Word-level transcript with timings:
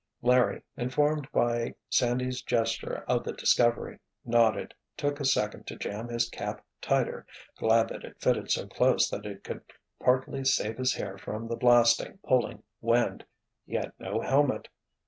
Larry, 0.23 0.63
informed 0.75 1.31
by 1.31 1.75
Sandy's 1.87 2.41
gesture 2.41 3.05
of 3.07 3.23
the 3.23 3.33
discovery, 3.33 3.99
nodded, 4.25 4.73
took 4.97 5.19
a 5.19 5.25
second 5.25 5.67
to 5.67 5.75
jam 5.75 6.07
his 6.07 6.27
cap 6.27 6.65
tighter, 6.81 7.27
glad 7.59 7.89
that 7.89 8.03
it 8.03 8.19
fitted 8.19 8.49
so 8.49 8.65
close 8.65 9.07
that 9.11 9.27
it 9.27 9.43
could 9.43 9.61
partly 9.99 10.43
save 10.43 10.79
his 10.79 10.95
hair 10.95 11.19
from 11.19 11.47
the 11.47 11.55
blasting, 11.55 12.17
pulling 12.27 12.63
wind—he 12.81 13.75
had 13.75 13.93
no 13.99 14.21
helmet! 14.21 14.69